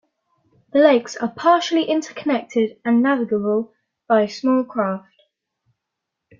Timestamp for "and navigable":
2.83-3.71